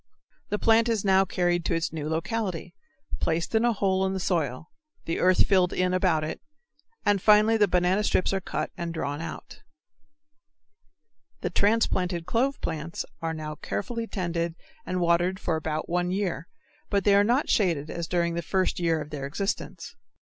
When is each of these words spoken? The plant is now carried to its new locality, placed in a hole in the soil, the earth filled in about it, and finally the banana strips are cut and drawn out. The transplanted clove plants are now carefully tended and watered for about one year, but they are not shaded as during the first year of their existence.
The 0.49 0.57
plant 0.57 0.89
is 0.89 1.05
now 1.05 1.25
carried 1.25 1.63
to 1.65 1.75
its 1.75 1.93
new 1.93 2.09
locality, 2.09 2.73
placed 3.19 3.53
in 3.53 3.63
a 3.63 3.71
hole 3.71 4.03
in 4.03 4.13
the 4.13 4.19
soil, 4.19 4.71
the 5.05 5.19
earth 5.19 5.45
filled 5.45 5.73
in 5.73 5.93
about 5.93 6.23
it, 6.23 6.41
and 7.05 7.21
finally 7.21 7.55
the 7.55 7.67
banana 7.67 8.03
strips 8.03 8.33
are 8.33 8.41
cut 8.41 8.71
and 8.75 8.95
drawn 8.95 9.21
out. 9.21 9.61
The 11.41 11.51
transplanted 11.51 12.25
clove 12.25 12.59
plants 12.61 13.05
are 13.21 13.35
now 13.35 13.53
carefully 13.53 14.07
tended 14.07 14.55
and 14.87 14.99
watered 15.01 15.39
for 15.39 15.55
about 15.55 15.87
one 15.87 16.09
year, 16.09 16.47
but 16.89 17.03
they 17.03 17.13
are 17.13 17.23
not 17.23 17.47
shaded 17.51 17.91
as 17.91 18.07
during 18.07 18.33
the 18.33 18.41
first 18.41 18.79
year 18.79 19.01
of 19.01 19.11
their 19.11 19.27
existence. 19.27 19.95